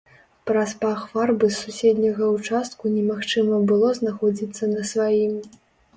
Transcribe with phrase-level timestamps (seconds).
[0.49, 5.41] Праз пах фарбы з суседняга ўчастку немагчыма было знаходзіцца на сваім.